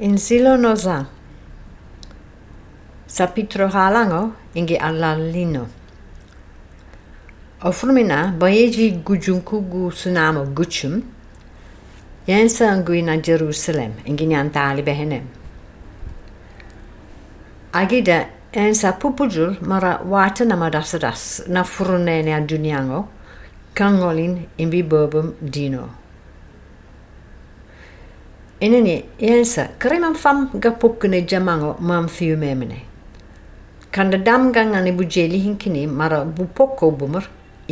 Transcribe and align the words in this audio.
in 0.00 0.18
silo 0.18 0.56
noza 0.56 1.06
sapitro 3.06 3.66
halango 3.70 4.32
ingi 4.54 4.76
alla 4.76 5.14
lino 5.16 5.66
o 7.62 7.72
furmina 7.72 8.30
boyeji 8.38 9.02
gujunkugu 9.02 9.90
sunamo 10.00 10.44
gucum 10.52 11.00
yensa 12.26 12.68
anguina 12.74 13.16
jerusalem 13.16 13.92
ingi 14.04 14.26
nyantali 14.26 14.82
behene 14.82 15.20
agida 17.72 18.28
ensa 18.52 18.92
pupujul 19.00 19.56
mara 19.62 19.96
wata 20.04 20.44
na 20.44 20.56
madasadas 20.56 21.42
na 21.48 21.64
furunene 21.64 22.34
a 22.34 22.40
duniango 22.40 23.08
kangolin 23.74 24.44
imbi 24.58 24.82
bobum 24.82 25.32
dino 25.40 25.88
enen 28.60 28.86
e 28.86 29.04
elsa 29.18 29.68
karema 29.78 30.14
fam 30.14 30.38
gappokkene 30.62 31.26
jamango 31.30 31.70
mam 31.80 32.06
fiyumemene 32.08 32.78
kanda 33.92 34.16
damgal 34.28 34.66
ngal 34.68 34.84
ne 34.84 34.92
bujeli 34.98 35.38
hinkini 35.46 35.82
mara 35.86 36.20
bu 36.24 36.44
pokko 36.56 36.90
bumer 37.00 37.24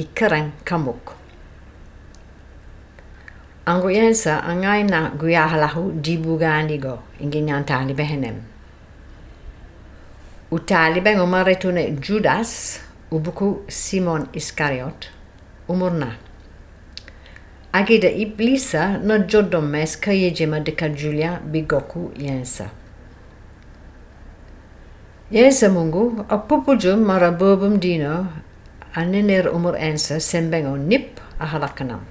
i 0.02 0.04
karan 0.16 0.50
kamok 0.64 1.04
ango 3.70 3.88
elsa 4.02 4.34
a 4.50 4.52
gayna 4.64 5.00
guyahalahu 5.20 5.84
dibugandigo 6.04 6.94
ingi 7.22 7.40
ñantalibe 7.48 8.04
henem 8.12 8.36
u 10.52 10.58
talibengo 10.58 11.26
maretune 11.34 11.84
judas 12.04 12.52
ubuku 13.10 13.48
simon 13.80 14.22
iscariot 14.42 15.00
umurnak 15.68 16.18
Agida 17.74 18.06
iblisa 18.08 18.98
no 19.02 19.18
Jodo 19.26 19.60
ka 20.00 20.12
ye 20.12 20.30
jema 20.30 20.60
deka 20.60 20.88
Julia 20.94 21.40
bigoku 21.44 22.12
yensa. 22.16 22.70
Yensa 25.32 25.68
mungu, 25.68 26.24
apupu 26.28 26.76
ju 26.78 26.96
mara 26.96 27.32
boobum 27.32 27.80
dino 27.80 28.28
anener 28.94 29.48
umur 29.52 29.74
yensa 29.74 30.20
sembengo 30.22 30.78
nip 30.78 31.18
ahalakanam. 31.40 32.02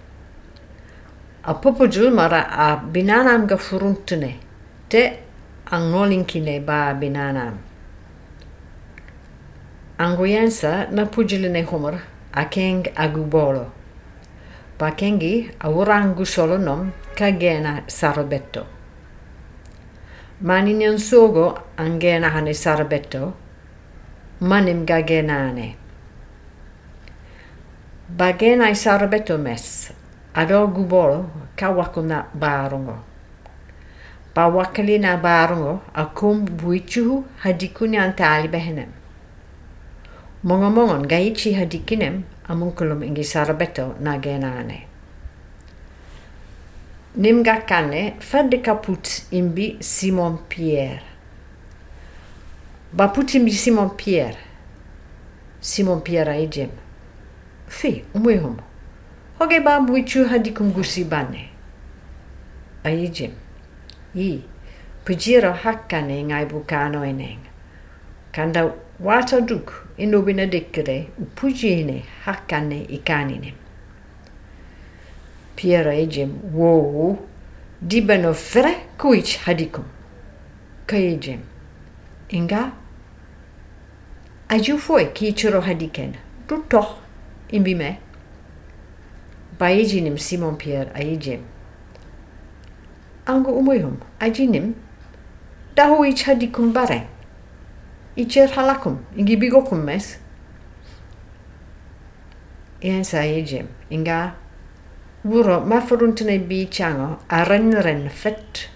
Apupu 1.46 1.88
ju 1.88 2.12
mara 2.12 2.42
a 2.50 2.76
binanam 2.76 3.48
ga 3.48 3.56
te 4.90 5.02
angolinkine 5.72 6.60
ba 6.66 6.94
binanam. 6.94 7.58
Anguyensa 9.98 10.72
yensa 10.88 10.92
na 10.92 11.06
pujiline 11.06 11.64
humur 11.66 12.02
a 12.34 12.44
keng 12.50 12.84
agubolo. 12.98 13.72
వాకెంగి 14.84 15.34
aurangu 15.68 16.24
solonom 16.34 16.80
kagena 17.20 17.72
sarobetto. 17.98 18.62
Maninion 20.50 20.96
sogo 21.10 21.44
angenahane 21.84 22.54
sarobetto, 22.64 23.22
manim 24.52 24.80
gagenane. 24.92 25.68
Bagenai 28.20 28.74
sarobetto 28.84 29.36
mes, 29.46 29.66
adogu 30.42 30.82
bolo 30.94 31.20
kawakuna 31.60 32.18
barongo. 32.44 32.98
Pawakalina 34.36 35.12
barongo 35.28 35.74
akum 36.04 36.36
buichuhu 36.60 37.16
hadikuni 37.46 37.98
antali 38.06 38.48
behenem. 38.56 38.90
Mongomongon 40.50 41.04
gaichi 41.14 41.50
hadikinem 41.60 42.16
amunkulum 42.48 43.04
ingi 43.04 43.24
sarabeto 43.24 43.96
na 44.02 44.18
genane. 44.18 44.88
Nimga 47.16 47.56
kane 47.70 48.16
fadde 48.20 48.58
kaput 48.62 49.22
imbi 49.32 49.78
Simon 49.80 50.38
Pierre. 50.50 51.02
Baput 52.94 53.34
imbi 53.36 53.52
Simon 53.52 53.90
Pierre. 53.90 54.38
Simon 55.62 56.02
Pierre 56.02 56.32
a 56.32 56.38
ijem. 56.38 56.70
Fi, 57.68 58.04
umwe 58.14 58.38
hum. 58.38 58.58
Hoge 59.40 59.60
ba 59.60 59.80
mwichu 59.80 60.26
hadikum 60.26 60.72
gusi 60.74 61.04
bane. 61.04 61.50
A 62.84 62.90
ijem. 62.90 63.32
Yi, 64.16 64.44
pujiro 65.06 65.54
hakane 65.54 66.24
ngai 66.24 66.46
bukano 66.46 67.06
eneng. 67.06 67.53
kanda 68.34 68.74
wataduk 69.00 69.86
inobinadikere 69.98 71.08
upujine 71.20 72.04
hakane 72.26 72.82
ikanine. 72.84 73.54
Piera 75.56 75.94
ejem 75.94 76.32
wo 76.54 76.70
dibano 77.82 78.34
fere 78.34 78.74
kuich 78.98 79.38
hadikum. 79.46 79.84
Kaejem. 80.86 81.40
Inga 82.30 82.72
aju 84.50 84.78
foi 84.78 85.06
kichiro 85.14 85.62
hadiken. 85.62 86.14
Tuto 86.48 86.86
imbime. 87.52 87.98
Baejinim 89.60 90.18
Simon 90.18 90.58
Pierre 90.58 90.92
aejem. 90.96 91.42
Ango 93.26 93.52
umoyum 93.52 93.98
ajinim 94.20 94.74
dahu 95.76 96.04
ich 96.06 96.24
hadikum 96.26 96.74
bareng. 96.74 97.08
يجيرها 98.18 98.54
bigokum 98.74 98.96
يجيبيكم 99.18 99.78
مس 99.90 100.18
ينسى 102.86 103.22
يجيم 103.38 103.66
inga 103.90 104.36
wuro 105.26 105.62
ma 105.66 105.82
furuntina 105.82 106.38
bi 106.38 106.68
chango 106.70 107.18
a 107.30 107.44
ren 107.44 107.74
ren 107.74 108.08
fet 108.10 108.70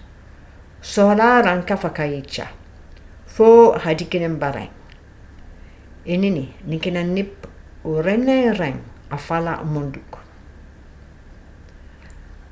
sola 0.80 1.38
ran 1.42 1.62
kafa 1.62 1.90
kayicha 1.94 2.48
fo 3.26 3.78
hadikinen 3.78 4.38
bare 4.38 4.70
inini 6.04 6.48
nikina 6.66 7.04
nip 7.06 7.46
o 7.84 8.02
renne 8.02 8.52
ren 8.58 8.78
afala 9.14 9.62
munduk 9.62 10.12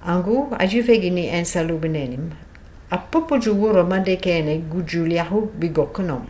angu 0.07 0.55
aju 0.63 0.81
fegini 0.87 1.27
salubnenim 1.53 2.31
lubinenim, 2.33 3.11
popo 3.11 3.39
ju 3.39 3.53
wuro 3.61 3.83
mandekene 3.91 4.63
gujuliahu 4.71 5.51
bigoknom 5.59 6.27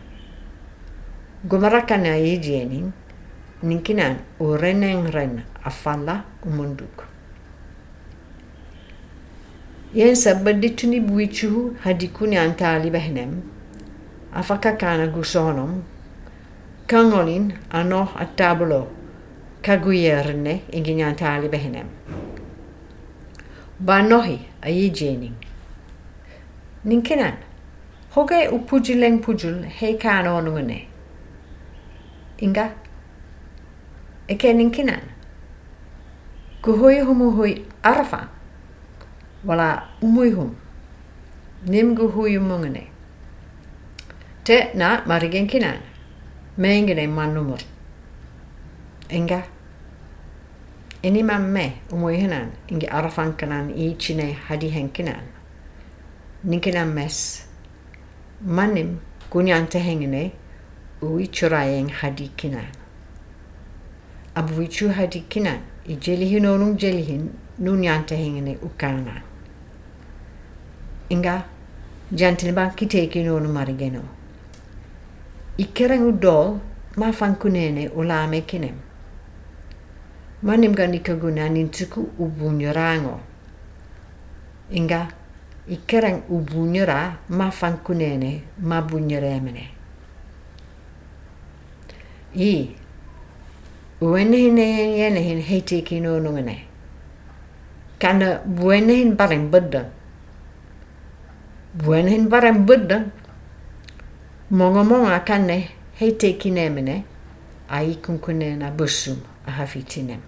Gomarrakan 1.50 2.04
ayejieniin 2.10 2.92
ninkinaan 3.62 4.16
urenen 4.40 5.12
ren 5.12 5.44
afalla 5.64 6.24
umunduk. 6.46 7.04
Yensa 9.94 10.30
sabbadittuni 10.34 10.98
buichuhu 11.00 11.76
hadikuni 11.84 12.38
antaali 12.38 12.90
behnem 12.90 13.30
afaka 14.32 14.72
kana 14.80 15.06
gusonom 15.06 15.84
kangolin 16.90 17.54
ano 17.70 18.02
attabulo 18.24 18.82
kaguyerne 19.62 20.54
inginyantaali 20.78 21.48
behnem. 21.50 21.86
Banohi 23.86 24.38
ayijienin. 24.66 25.34
Ninkinaan, 26.84 27.38
hoge 28.14 28.48
upujileng 28.48 29.18
pujul 29.24 29.62
hei 29.80 29.94
kaanonungane. 29.98 30.95
inga 32.42 32.70
ekeninkinän. 34.28 35.02
Kuhui 36.62 36.98
hui 37.00 37.66
arfa, 37.82 38.28
wala 39.46 39.88
hum, 40.02 40.56
Nim 41.68 41.94
kuhui 41.96 42.38
mungene. 42.38 42.86
Te 44.44 44.70
na 44.74 45.02
marigen 45.06 45.46
kinan, 45.46 45.78
Meingene 46.56 47.06
manumur. 47.06 47.58
Inga. 49.10 49.42
Enimän 51.02 51.42
me 51.42 51.72
umuihinän, 51.92 52.52
ingi 52.68 52.88
arfankanan 52.88 53.70
iitsine 53.70 54.36
kinan. 54.92 55.22
Ninkinan 56.44 56.88
mes. 56.88 57.46
manim 58.46 58.98
kunyan 59.30 59.66
tehengene 59.66 60.32
uyçurayeng 61.06 61.90
hadikina 61.90 62.60
ab 64.36 64.58
uyçu 64.58 64.92
hadikina 64.96 65.52
i 65.86 66.00
jelihin 66.00 66.44
onun 66.44 66.78
jelihin 66.78 67.32
nun 67.58 67.82
yanta 67.82 68.14
hingene 68.14 68.58
ukana 68.62 69.14
inga 71.10 71.42
jantin 72.16 72.56
ban 72.56 72.76
ki 72.76 72.88
teki 72.88 73.24
nonu 73.26 73.52
marigeno 73.52 74.00
ikereng 75.58 76.04
u 76.08 76.22
dol 76.22 76.58
ma 76.96 77.12
fan 77.12 77.34
kunene 77.38 77.88
u 77.94 78.08
lame 78.08 78.40
kinem 78.46 78.74
manim 80.42 80.74
ganika 80.74 81.14
gunan 81.14 81.56
intuku 81.56 82.10
ubunyorango 82.18 83.20
inga 84.70 85.08
ikereng 85.68 86.20
ubunyora 86.28 87.12
ma 87.28 87.50
fan 87.50 87.76
kunene 87.84 88.42
ma 88.58 88.80
bunyoremene 88.88 89.58
inga 89.75 89.75
i 92.36 92.68
wenehin 94.02 94.58
ehen 94.58 94.92
yenehin 94.98 95.40
heitiki 95.42 96.00
nonungene 96.00 96.56
kana 97.98 98.40
buenehin 98.56 99.16
barem 99.16 99.50
bedeng 99.50 99.86
buenehin 101.78 102.28
barem 102.28 102.66
bedeng 102.66 103.10
mongo 104.50 104.84
mongo 104.84 105.20
kane 105.26 105.68
heitiki 106.00 106.50
nemene 106.50 107.04
a 107.68 107.80
ikunkune 107.82 108.56
na 108.56 108.70
busum 108.70 109.16
a 109.46 109.50
hafitinem 109.50 110.20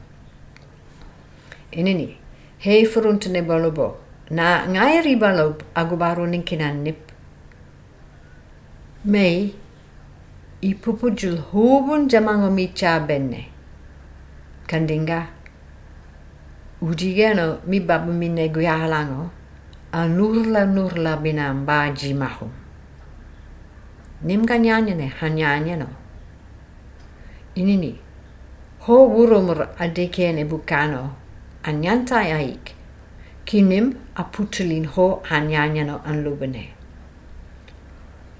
enini 1.73 2.17
hei 2.59 2.85
furuntene 2.87 3.43
bolobo 3.43 3.97
na 4.31 4.67
ngairi 4.69 5.15
balob 5.17 5.57
agubaru 5.75 6.27
ninkinan 6.27 6.77
nip 6.85 6.99
mei 9.05 9.53
i 10.61 10.75
pupujul 10.75 11.37
hubun 11.55 12.09
jamango 12.11 12.51
mi 12.51 12.67
cha 12.75 12.99
benne 12.99 13.47
kandinga 14.67 15.27
ujigeno 16.83 17.63
mi 17.67 17.79
babu 17.81 18.11
mi 18.13 18.29
ne 18.29 18.49
guyalango 18.51 19.31
a 19.95 20.09
nurla 20.11 20.67
nurla 20.67 21.15
binam 21.23 21.63
ba 21.65 21.89
jimahu 21.95 22.51
nim 24.27 24.45
ganyanyene 24.47 25.07
hanyanyeno 25.21 25.87
inini 27.55 27.95
ho 28.83 28.95
wurumur 29.15 29.63
adekene 29.79 30.43
bukano 30.45 31.15
anyantai 31.63 32.33
aik 32.35 32.75
kinim 33.47 33.95
a 34.19 34.23
putulin 34.27 34.87
ho 34.91 35.23
hanyanyeno 35.31 36.03
anlubene 36.03 36.65
lubene 36.67 36.78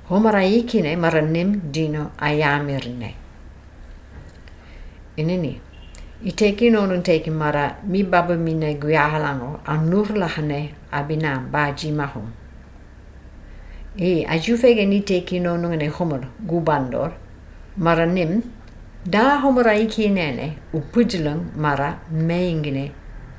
homara 0.09 0.43
yikine 0.43 0.97
mara 0.97 1.21
nem 1.21 1.61
dino 1.73 2.11
ayamirne 2.19 3.15
inini 5.19 5.61
iteki 6.25 6.71
nonun 6.71 7.03
teki 7.03 7.29
mara 7.31 7.77
mi 7.85 8.03
baba 8.05 8.35
mine 8.35 8.75
guyahalango 8.81 9.61
anurlahane 9.67 10.73
abina 10.91 11.43
bajimahum 11.53 12.31
i 14.01 14.11
e, 14.21 14.25
ajufege 14.25 14.87
ni 14.87 15.01
teki 15.03 15.41
nonungene 15.41 15.89
homar 15.91 16.21
gubandor 16.41 17.13
mara 17.77 18.07
nim 18.07 18.43
da 19.05 19.41
homara 19.43 19.75
ikinene 19.77 20.57
upujlung 20.73 21.53
mara 21.57 21.99
meingine 22.11 22.93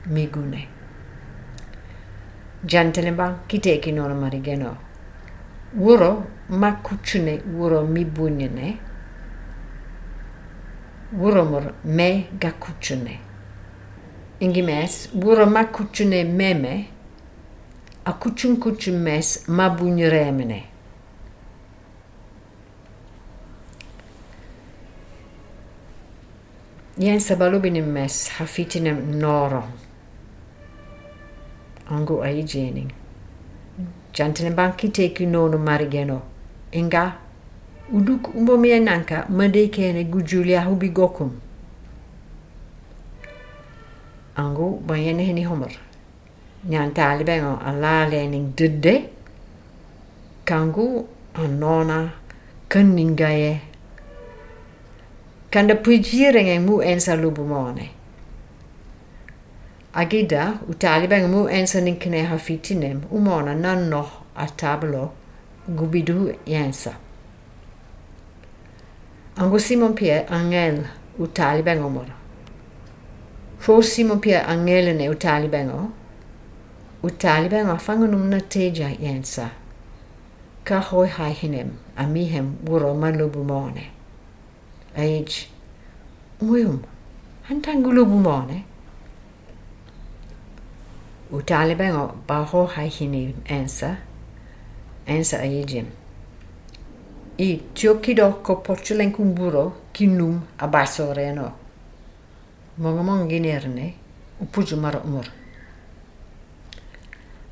migune 0.06 0.68
jantelemba 2.64 3.40
kiteki 3.48 3.92
nonu 3.92 4.16
marigeno 4.22 4.78
wuro 5.76 6.12
ma 6.50 6.72
kuchne 6.82 7.42
uro 7.60 7.84
mi 7.86 8.06
bunyne 8.06 8.78
uromor 11.22 11.74
me 11.86 12.28
ga 12.40 12.52
kuchne 12.52 13.20
ingi 14.40 14.62
mes 14.62 15.10
uro 15.14 15.46
ma 15.46 15.66
kuchne 15.66 16.24
meme 16.24 16.88
a 18.06 18.14
kuchun 18.14 18.58
kuchun 18.58 18.98
mes 19.00 19.48
ma 19.48 19.70
bunyremne 19.70 20.64
Jens 26.98 27.26
sa 27.28 27.36
balubinim 27.36 27.86
mes 27.86 28.30
hafitinem 28.40 29.16
noro. 29.20 29.64
Angu 31.90 32.20
aigienin. 32.24 32.92
Jantinen 34.12 34.54
banki 34.56 34.90
teki 34.92 35.26
nonu 35.26 35.58
marigeno. 35.58 36.16
Mm. 36.16 36.39
e 36.72 36.82
nga 36.88 37.04
uduk 37.96 38.22
umbomi 38.38 38.70
e 38.70 38.80
nanka 38.88 39.18
ma 39.38 39.46
dei 39.54 39.68
kene 39.76 40.02
gu 40.12 40.20
julia 40.30 40.60
hubi 40.68 40.90
gokum 40.98 41.30
angu 44.42 44.68
ba 44.88 44.96
yene 45.06 45.24
heni 45.30 45.44
homer 45.50 45.74
nyan 46.70 46.90
tali 46.98 47.24
bengo 47.30 47.54
ala 47.70 47.94
lening 48.12 48.48
dede 48.58 48.96
kangu 50.50 50.88
anona 51.42 51.98
kanninga 52.72 53.30
ye 53.42 53.54
kanda 55.54 55.74
pujire 55.84 56.40
ngeng 56.46 56.64
mu 56.68 56.74
ensa 56.92 57.14
lubu 57.22 57.44
mone 57.52 57.86
agida 60.02 60.42
utali 60.72 61.06
bengo 61.12 61.28
mu 61.36 61.42
ensa 61.58 61.80
ninkine 61.82 62.20
hafitinem 62.30 62.98
umona 63.18 63.52
nanno 63.64 64.02
a 64.44 64.46
tablok 64.60 65.12
gubidu 65.70 66.32
yensa 66.48 66.94
angu 69.38 69.60
simon 69.62 69.94
pie 69.94 70.26
angel 70.30 70.88
u 71.22 71.28
talibeng 71.28 71.86
omor 71.86 72.08
fo 73.60 73.82
simon 73.82 74.20
pie 74.20 74.36
angelene 74.38 75.10
u 75.10 75.16
talibeng 75.16 75.70
o 75.70 75.92
u 77.06 77.10
talibeng 77.10 77.70
afangunum 77.70 78.26
na 78.30 78.40
teja 78.42 78.90
yensa 78.98 79.50
ka 80.66 80.80
hoi 80.82 81.08
hai 81.18 81.34
hinem 81.42 81.72
a 81.96 82.04
mihem 82.08 82.58
wuro 82.66 82.92
malubu 82.98 83.44
mone 83.46 83.92
aij 84.98 85.46
muyum 86.42 86.82
hantangulubu 87.48 88.18
mone 88.26 88.58
u 91.32 91.40
talibeng 91.46 91.96
o 92.04 92.06
ba 92.28 92.42
hoi 92.52 92.68
hai 92.76 92.90
hinem 92.98 93.34
ensa 93.46 94.09
ensa 95.10 95.40
a 95.42 95.46
je 95.46 95.62
I 95.62 95.86
I 97.50 97.60
čiokido 97.74 98.34
ko 98.44 98.62
počelen 98.66 99.12
kumburo 99.14 99.72
kinum 99.94 100.42
abaso 100.58 101.14
reno. 101.14 101.52
Mongomong 102.78 103.30
ginerne 103.30 103.94
upuju 104.40 104.78
maro 104.78 105.02
umur. 105.06 105.26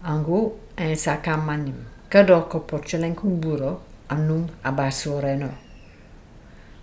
Angu 0.03 0.51
ensa 0.77 1.15
kamanim. 1.23 1.85
Kado 2.09 2.41
ko 2.51 2.59
počelen 2.59 3.15
kumburo 3.15 3.79
anum 4.09 4.47
abaso 4.63 5.21
reno. 5.21 5.49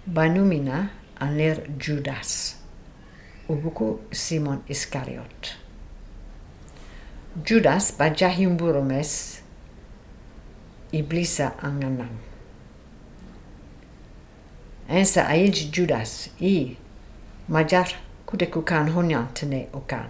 Banumina 0.06 0.88
aner 1.20 1.60
Judas. 1.78 2.56
Ubuku 3.48 3.98
Simon 4.12 4.58
Iskariot. 4.68 5.56
Judas 7.44 7.92
bajahimburo 7.98 8.80
mes 8.82 9.43
Iblisa 10.94 11.58
ang 11.58 11.82
Ensa 14.86 15.26
aij 15.26 15.50
Judas 15.74 16.30
i 16.38 16.78
majar 17.50 17.98
kudekukan 18.30 18.94
honyan 18.94 19.26
tene 19.34 19.66
okan. 19.74 20.06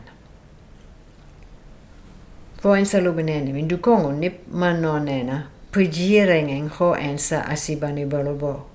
Vo 2.60 2.76
ensa 2.76 3.00
lubenene 3.00 3.48
min 3.56 3.64
dukongo 3.64 4.12
nip 4.12 4.44
manonena 4.52 5.48
pujirengen 5.72 6.68
ho 6.68 6.92
ensa 6.92 7.48
asibani 7.48 8.04
bolobo. 8.04 8.68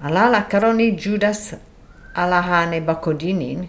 Alala 0.00 0.48
karoni 0.48 0.96
Judas 0.96 1.52
alahane 2.16 2.80
bakodinin 2.80 3.68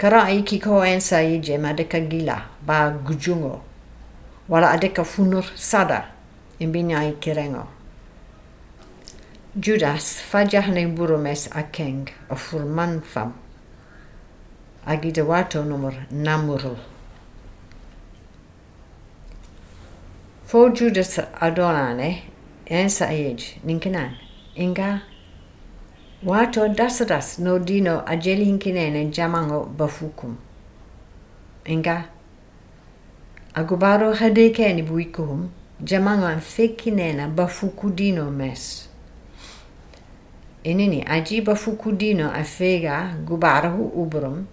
kara 0.00 0.24
aiki 0.32 0.62
ko 0.64 0.80
ensa 0.80 1.20
ije 1.22 1.58
madeka 1.60 2.00
gila 2.00 2.40
ba 2.64 2.88
gujungo. 2.88 3.60
Wala 4.48 4.72
adeka 4.72 5.04
funur 5.04 5.44
sadar 5.56 6.13
yn 6.62 6.72
bynna 6.74 7.02
i 7.08 7.14
gyrengo. 7.20 7.64
Judas, 9.54 10.14
ffadiach 10.22 10.68
neu 10.74 10.88
bwrwmes 10.98 11.48
a 11.54 11.62
ceng 11.74 12.08
o 12.30 12.34
ffwrman 12.38 12.98
ffam, 13.06 13.32
a 14.86 14.96
gyda 15.00 15.24
wato 15.26 15.62
nwmwr 15.66 15.94
namwrl. 16.10 16.76
Fo 20.44 20.68
Judas 20.70 21.18
a 21.18 21.50
donane, 21.54 22.10
yn 22.70 22.90
sa 22.90 23.08
eid, 23.14 23.40
ni'n 23.66 23.80
cynan, 23.82 24.14
yn 24.58 24.74
ga, 24.78 24.90
wato 26.24 26.68
dasadas 26.70 27.34
no 27.38 27.58
dino 27.58 28.00
a 28.06 28.16
jeli 28.18 28.48
yn 28.50 28.60
cynan 28.62 28.96
yn 29.00 29.12
jamango 29.14 29.64
bafwcwm. 29.78 30.36
Yn 31.70 31.82
ga, 31.82 32.00
a 33.54 33.62
gwbarwch 33.62 34.20
hydau 34.22 34.52
cen 34.54 34.78
i 34.82 34.86
bwycwm, 34.86 35.44
yn 35.44 35.50
jamanga 35.82 36.28
anfekinena 36.28 37.26
bafukudino 37.28 38.30
mes 38.30 38.88
inini 40.64 41.02
aji 41.08 41.40
bafukudino 41.40 42.30
afega 42.32 43.10
gubarahu 43.26 43.82
ubrum 43.96 44.46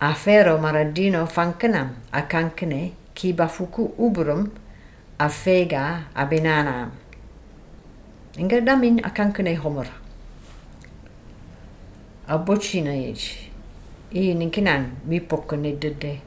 afero 0.00 0.58
maradino 0.58 1.26
fankenam 1.26 1.90
akankene 2.12 2.92
ki 3.14 3.32
bafuku 3.32 3.92
ubrum 3.98 4.48
afega 5.18 6.04
abinanam 6.14 6.90
inga 8.38 8.60
damin 8.60 9.04
akankene 9.04 9.54
homer 9.54 9.86
abochina 12.28 12.92
yeji 12.94 13.36
i 14.12 14.34
ninkinan 14.34 14.84
mi 15.06 15.20
pokkene 15.20 15.72
dede 15.72 16.20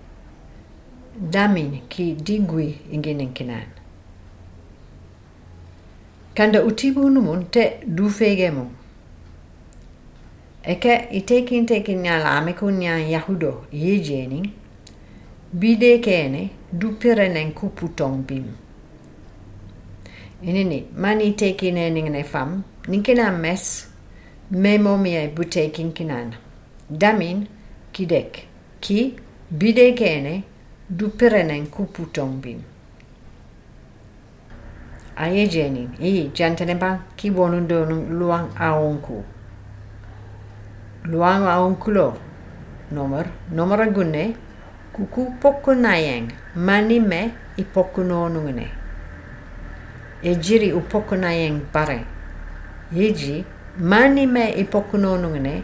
damin 1.18 1.82
ki 1.90 2.16
digwi 2.16 2.82
ingi 2.92 3.14
ninkinan 3.14 3.81
kannda 6.36 6.64
utibunumun 6.64 7.46
te 7.52 7.64
dufege 7.86 8.52
mum 8.52 8.70
eke 10.74 10.94
i 11.20 11.22
tekin 11.22 11.66
tekinya 11.66 12.18
lame 12.24 12.54
kunya 12.54 12.94
yahudo 13.14 13.66
yejeni 13.74 14.40
bidekene 15.54 16.50
dupirenen 16.72 17.52
kuputon 17.54 18.24
bim 18.28 18.44
inini 20.44 20.84
mani 20.98 21.32
tekinenine 21.34 22.24
fam 22.24 22.62
ninkina 22.88 23.32
mes 23.32 23.88
memomiyai 24.52 25.28
butekin 25.28 25.92
kinana 25.92 26.34
damin 26.90 27.46
kidek 27.92 28.48
ki 28.80 29.16
bidekene 29.52 30.44
dupirenen 30.90 31.66
kuputon 31.68 32.42
bim 32.44 32.62
a 35.16 35.28
jejeni 35.30 35.90
i 36.00 36.32
jantaneba 36.34 37.00
ki 37.16 37.30
wonun 37.36 37.68
luang 38.20 38.48
aonku. 38.56 39.24
Luang 41.04 41.44
aonkulo, 41.48 42.14
nomor, 42.92 43.26
nomor 43.52 43.82
agunne, 43.82 44.36
kuku 44.94 45.34
poku 45.42 45.72
manime 45.74 46.32
mani 46.56 47.00
me 47.00 47.34
i 47.58 48.68
E 50.24 50.36
jiri 50.36 50.72
u 50.72 50.82
poku 50.82 51.16
naeng 51.16 51.62
pare. 51.74 52.06
Iji, 52.96 53.44
mani 53.80 54.28
me 54.28 54.54
i 54.54 54.64
poku 54.64 54.98
no 54.98 55.18
nungne, 55.18 55.62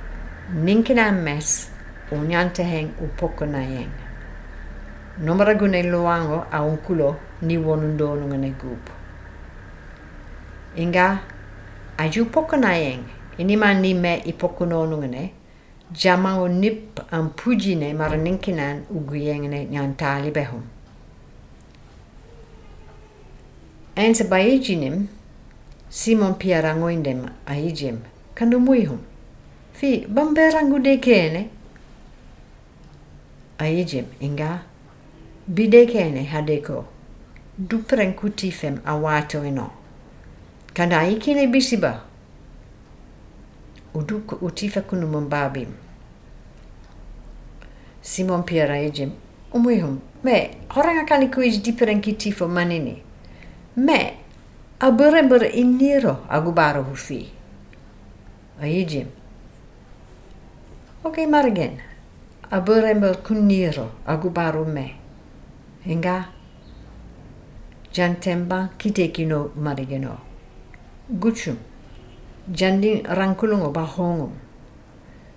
Nomor 5.20 5.50
agunne 5.50 5.84
luang 5.84 6.46
aonkulo 6.52 7.16
ni 7.42 7.58
wonun 7.58 7.98
donungne 7.98 8.50
gupu. 8.50 8.97
Inga 10.78 11.22
ein 12.00 12.12
ju 12.12 12.26
pokonaeng 12.26 13.04
in 13.38 13.50
ima 13.50 13.74
ni 13.74 13.94
me 13.94 14.22
i 14.26 14.34
pokononungen 14.34 15.10
ne. 15.12 15.32
Jama 15.92 16.36
o 16.40 16.48
nip 16.48 17.00
an 17.12 17.32
pujine 17.36 17.94
mar 17.96 18.14
an 18.14 18.26
inkinan 18.28 18.84
u 18.92 19.00
guiengene 19.00 19.68
ni 19.70 19.78
an 19.78 19.96
tali 19.96 20.32
behum. 20.32 20.62
Ense 23.96 24.24
ba 24.30 24.38
ijinim, 24.40 25.08
Simon 25.90 26.34
pia 26.36 26.62
rangoindem 26.62 27.26
a 27.48 27.54
ijim, 27.56 27.98
kandu 28.36 28.60
muihum. 28.60 29.00
Fi, 29.74 30.06
bambe 30.08 30.52
rangu 30.52 30.80
dekeene. 30.80 31.50
A 33.58 33.66
ijim, 33.68 34.06
inga, 34.20 34.60
bidekeene 35.48 36.24
hadeko, 36.24 36.86
dupren 37.58 38.14
kutifem 38.14 38.78
a 38.86 38.94
wato 38.96 39.44
enoa. 39.46 39.77
Kanaikine 40.78 41.48
bisiba. 41.48 42.04
Uduk 43.94 44.42
utifa 44.44 44.82
kunu 44.82 45.08
mumbabi. 45.08 45.68
Simon 48.02 48.44
Pierrejem. 48.44 49.12
Umuihum. 49.54 50.00
Me, 50.24 50.52
horanga 50.70 51.06
kanikuij 51.06 51.62
diperenkitifo 51.66 52.48
manini. 52.48 53.02
Me, 53.76 54.14
aburebur 54.80 55.46
iniro 55.46 56.26
agubaro 56.30 56.84
hufi. 56.84 57.28
Aijim. 58.62 59.08
Oke 61.04 61.28
margen. 61.28 61.78
Aburebur 62.52 63.18
kuniro 63.24 63.90
agubaro 64.08 64.66
me. 64.66 64.96
Enga. 65.86 66.26
Jantemba 67.94 68.70
kitekino 68.78 69.50
marigeno. 69.56 70.18
Gucciu, 71.10 71.56
jandin 72.52 73.06
o 73.08 73.72
bahong 73.72 74.30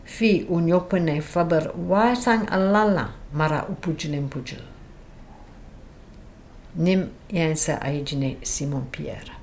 Fi 0.05 0.45
unyopene 0.49 1.21
faber 1.23 1.71
waisang 1.89 2.45
alala 2.51 3.15
mara 3.33 3.65
upujinem 3.69 4.29
pujul 4.29 4.63
Nim 6.75 7.11
jensa 7.33 7.77
aijine 7.83 8.39
Simon 8.43 8.87
Pierre. 8.91 9.40